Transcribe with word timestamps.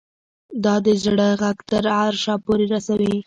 دا 0.63 0.75
د 0.85 0.87
زړه 1.03 1.27
غږ 1.41 1.57
تر 1.69 1.83
عرشه 1.99 2.35
پورې 2.45 2.65
رسوي 2.73 3.13